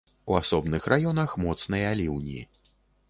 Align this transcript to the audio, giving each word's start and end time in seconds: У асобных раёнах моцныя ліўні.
У 0.31 0.35
асобных 0.37 0.87
раёнах 0.93 1.35
моцныя 1.43 1.93
ліўні. 2.01 2.41